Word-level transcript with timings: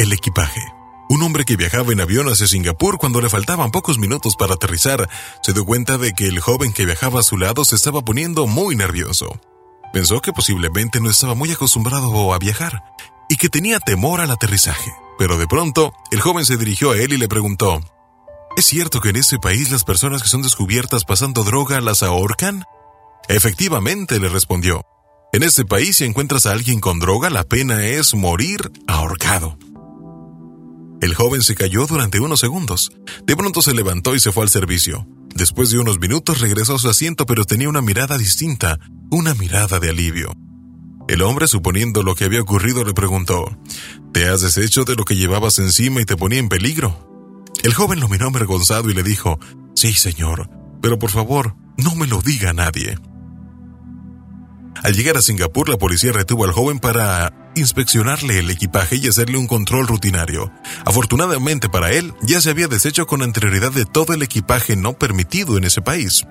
El 0.00 0.14
equipaje. 0.14 0.62
Un 1.10 1.22
hombre 1.22 1.44
que 1.44 1.56
viajaba 1.56 1.92
en 1.92 2.00
avión 2.00 2.26
hacia 2.28 2.46
Singapur 2.46 2.96
cuando 2.96 3.20
le 3.20 3.28
faltaban 3.28 3.70
pocos 3.70 3.98
minutos 3.98 4.34
para 4.34 4.54
aterrizar, 4.54 5.10
se 5.42 5.52
dio 5.52 5.66
cuenta 5.66 5.98
de 5.98 6.14
que 6.14 6.26
el 6.26 6.40
joven 6.40 6.72
que 6.72 6.86
viajaba 6.86 7.20
a 7.20 7.22
su 7.22 7.36
lado 7.36 7.66
se 7.66 7.76
estaba 7.76 8.00
poniendo 8.00 8.46
muy 8.46 8.76
nervioso. 8.76 9.38
Pensó 9.92 10.22
que 10.22 10.32
posiblemente 10.32 11.02
no 11.02 11.10
estaba 11.10 11.34
muy 11.34 11.52
acostumbrado 11.52 12.32
a 12.32 12.38
viajar 12.38 12.82
y 13.28 13.36
que 13.36 13.50
tenía 13.50 13.78
temor 13.78 14.22
al 14.22 14.30
aterrizaje. 14.30 14.90
Pero 15.18 15.36
de 15.36 15.46
pronto, 15.46 15.92
el 16.10 16.22
joven 16.22 16.46
se 16.46 16.56
dirigió 16.56 16.92
a 16.92 16.96
él 16.96 17.12
y 17.12 17.18
le 17.18 17.28
preguntó, 17.28 17.82
¿Es 18.56 18.64
cierto 18.64 19.02
que 19.02 19.10
en 19.10 19.16
ese 19.16 19.38
país 19.38 19.70
las 19.70 19.84
personas 19.84 20.22
que 20.22 20.30
son 20.30 20.40
descubiertas 20.40 21.04
pasando 21.04 21.44
droga 21.44 21.78
las 21.82 22.02
ahorcan? 22.02 22.64
Efectivamente, 23.28 24.18
le 24.18 24.30
respondió. 24.30 24.80
En 25.34 25.42
este 25.42 25.66
país 25.66 25.98
si 25.98 26.06
encuentras 26.06 26.46
a 26.46 26.52
alguien 26.52 26.80
con 26.80 27.00
droga, 27.00 27.28
la 27.28 27.44
pena 27.44 27.84
es 27.84 28.14
morir 28.14 28.72
ahorcado. 28.86 29.58
El 31.00 31.14
joven 31.14 31.42
se 31.42 31.54
cayó 31.54 31.86
durante 31.86 32.20
unos 32.20 32.40
segundos. 32.40 32.92
De 33.24 33.36
pronto 33.36 33.62
se 33.62 33.74
levantó 33.74 34.14
y 34.14 34.20
se 34.20 34.32
fue 34.32 34.42
al 34.42 34.50
servicio. 34.50 35.06
Después 35.34 35.70
de 35.70 35.78
unos 35.78 35.98
minutos 35.98 36.40
regresó 36.40 36.74
a 36.74 36.78
su 36.78 36.88
asiento, 36.90 37.24
pero 37.24 37.44
tenía 37.44 37.68
una 37.68 37.80
mirada 37.80 38.18
distinta, 38.18 38.78
una 39.10 39.34
mirada 39.34 39.80
de 39.80 39.90
alivio. 39.90 40.34
El 41.08 41.22
hombre, 41.22 41.46
suponiendo 41.46 42.02
lo 42.02 42.14
que 42.14 42.24
había 42.24 42.42
ocurrido, 42.42 42.84
le 42.84 42.92
preguntó, 42.92 43.58
¿Te 44.12 44.28
has 44.28 44.42
deshecho 44.42 44.84
de 44.84 44.94
lo 44.94 45.04
que 45.04 45.16
llevabas 45.16 45.58
encima 45.58 46.00
y 46.00 46.04
te 46.04 46.16
ponía 46.16 46.38
en 46.38 46.48
peligro? 46.48 47.44
El 47.62 47.74
joven 47.74 48.00
lo 48.00 48.08
miró 48.08 48.28
avergonzado 48.28 48.90
y 48.90 48.94
le 48.94 49.02
dijo, 49.02 49.40
Sí, 49.74 49.94
señor, 49.94 50.50
pero 50.82 50.98
por 50.98 51.10
favor, 51.10 51.56
no 51.78 51.94
me 51.94 52.06
lo 52.06 52.20
diga 52.20 52.50
a 52.50 52.54
nadie. 52.54 52.98
Al 54.82 54.94
llegar 54.94 55.16
a 55.16 55.22
Singapur, 55.22 55.68
la 55.68 55.78
policía 55.78 56.12
retuvo 56.12 56.44
al 56.44 56.52
joven 56.52 56.78
para 56.78 57.32
inspeccionarle 57.60 58.38
el 58.38 58.50
equipaje 58.50 58.96
y 58.96 59.08
hacerle 59.08 59.38
un 59.38 59.46
control 59.46 59.86
rutinario. 59.86 60.52
Afortunadamente 60.84 61.68
para 61.68 61.92
él, 61.92 62.14
ya 62.22 62.40
se 62.40 62.50
había 62.50 62.68
deshecho 62.68 63.06
con 63.06 63.22
anterioridad 63.22 63.72
de 63.72 63.84
todo 63.84 64.12
el 64.12 64.22
equipaje 64.22 64.76
no 64.76 64.94
permitido 64.94 65.56
en 65.56 65.64
ese 65.64 65.82
país. 65.82 66.24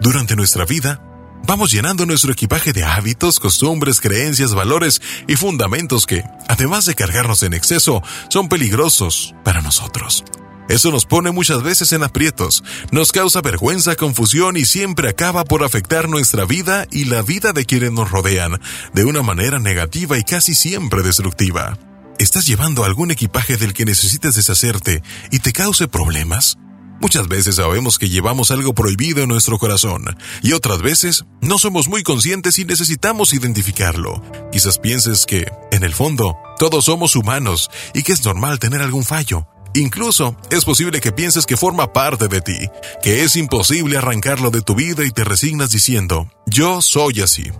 Durante 0.00 0.36
nuestra 0.36 0.64
vida, 0.64 1.00
Vamos 1.44 1.72
llenando 1.72 2.06
nuestro 2.06 2.32
equipaje 2.32 2.72
de 2.72 2.84
hábitos, 2.84 3.40
costumbres, 3.40 4.00
creencias, 4.00 4.54
valores 4.54 5.02
y 5.26 5.34
fundamentos 5.34 6.06
que, 6.06 6.22
además 6.48 6.86
de 6.86 6.94
cargarnos 6.94 7.42
en 7.42 7.52
exceso, 7.52 8.00
son 8.28 8.48
peligrosos 8.48 9.34
para 9.42 9.60
nosotros. 9.60 10.24
Eso 10.68 10.90
nos 10.90 11.06
pone 11.06 11.32
muchas 11.32 11.62
veces 11.62 11.92
en 11.92 12.02
aprietos, 12.02 12.62
nos 12.90 13.12
causa 13.12 13.40
vergüenza, 13.40 13.96
confusión 13.96 14.56
y 14.56 14.64
siempre 14.64 15.08
acaba 15.08 15.44
por 15.44 15.64
afectar 15.64 16.08
nuestra 16.08 16.44
vida 16.44 16.86
y 16.90 17.04
la 17.06 17.22
vida 17.22 17.52
de 17.52 17.64
quienes 17.64 17.92
nos 17.92 18.10
rodean 18.10 18.60
de 18.94 19.04
una 19.04 19.22
manera 19.22 19.58
negativa 19.58 20.18
y 20.18 20.24
casi 20.24 20.54
siempre 20.54 21.02
destructiva. 21.02 21.78
¿Estás 22.18 22.46
llevando 22.46 22.84
algún 22.84 23.10
equipaje 23.10 23.56
del 23.56 23.74
que 23.74 23.84
necesites 23.84 24.34
deshacerte 24.34 25.02
y 25.30 25.40
te 25.40 25.52
cause 25.52 25.88
problemas? 25.88 26.58
Muchas 27.02 27.26
veces 27.26 27.56
sabemos 27.56 27.98
que 27.98 28.08
llevamos 28.08 28.52
algo 28.52 28.74
prohibido 28.74 29.24
en 29.24 29.28
nuestro 29.28 29.58
corazón 29.58 30.04
y 30.40 30.52
otras 30.52 30.82
veces 30.82 31.24
no 31.40 31.58
somos 31.58 31.88
muy 31.88 32.04
conscientes 32.04 32.60
y 32.60 32.64
necesitamos 32.64 33.34
identificarlo. 33.34 34.22
Quizás 34.52 34.78
pienses 34.78 35.26
que, 35.26 35.50
en 35.72 35.82
el 35.82 35.94
fondo, 35.94 36.36
todos 36.60 36.84
somos 36.84 37.16
humanos 37.16 37.72
y 37.92 38.04
que 38.04 38.12
es 38.12 38.24
normal 38.24 38.60
tener 38.60 38.82
algún 38.82 39.02
fallo. 39.02 39.48
Incluso 39.74 40.36
es 40.50 40.64
posible 40.64 41.00
que 41.00 41.12
pienses 41.12 41.46
que 41.46 41.56
forma 41.56 41.92
parte 41.92 42.28
de 42.28 42.40
ti, 42.42 42.68
que 43.02 43.24
es 43.24 43.36
imposible 43.36 43.96
arrancarlo 43.96 44.50
de 44.50 44.60
tu 44.60 44.74
vida 44.74 45.04
y 45.04 45.10
te 45.10 45.24
resignas 45.24 45.70
diciendo, 45.70 46.30
yo 46.46 46.82
soy 46.82 47.22
así. 47.22 47.50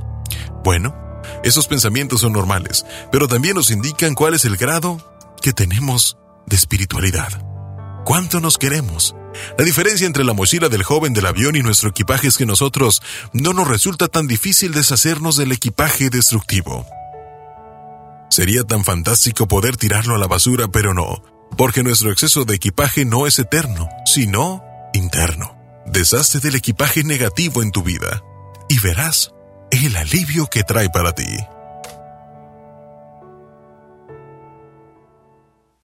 Bueno, 0.62 0.94
esos 1.42 1.66
pensamientos 1.66 2.20
son 2.20 2.34
normales, 2.34 2.84
pero 3.10 3.28
también 3.28 3.54
nos 3.54 3.70
indican 3.70 4.14
cuál 4.14 4.34
es 4.34 4.44
el 4.44 4.56
grado 4.56 4.98
que 5.40 5.54
tenemos 5.54 6.18
de 6.46 6.56
espiritualidad. 6.56 7.30
¿Cuánto 8.04 8.40
nos 8.40 8.58
queremos? 8.58 9.14
La 9.56 9.64
diferencia 9.64 10.06
entre 10.06 10.24
la 10.24 10.34
mochila 10.34 10.68
del 10.68 10.82
joven 10.82 11.14
del 11.14 11.24
avión 11.24 11.56
y 11.56 11.62
nuestro 11.62 11.90
equipaje 11.90 12.28
es 12.28 12.36
que 12.36 12.44
nosotros 12.44 13.02
no 13.32 13.54
nos 13.54 13.68
resulta 13.68 14.08
tan 14.08 14.26
difícil 14.26 14.72
deshacernos 14.72 15.36
del 15.36 15.52
equipaje 15.52 16.10
destructivo. 16.10 16.86
Sería 18.28 18.64
tan 18.64 18.84
fantástico 18.84 19.48
poder 19.48 19.76
tirarlo 19.76 20.14
a 20.14 20.18
la 20.18 20.26
basura, 20.26 20.68
pero 20.68 20.94
no, 20.94 21.22
porque 21.56 21.82
nuestro 21.82 22.10
exceso 22.10 22.44
de 22.44 22.54
equipaje 22.54 23.04
no 23.04 23.26
es 23.26 23.38
eterno, 23.38 23.88
sino 24.04 24.62
interno. 24.92 25.56
Deshazte 25.86 26.40
del 26.40 26.54
equipaje 26.54 27.04
negativo 27.04 27.62
en 27.62 27.72
tu 27.72 27.82
vida 27.82 28.22
y 28.68 28.78
verás 28.78 29.32
el 29.70 29.96
alivio 29.96 30.46
que 30.46 30.62
trae 30.62 30.90
para 30.90 31.14
ti. 31.14 31.24